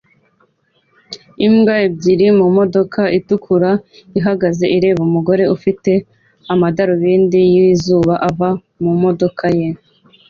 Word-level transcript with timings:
Imbwa 1.47 1.75
ebyiri 1.85 2.27
mumodoka 2.39 3.01
itukura 3.19 3.71
ihagaze 4.19 4.65
ireba 4.77 5.01
umugore 5.07 5.43
ufite 5.55 5.91
amadarubindi 6.53 7.39
yizuba 7.53 8.13
ava 8.29 8.49
mumodoka 8.83 9.45
ye 9.59 9.69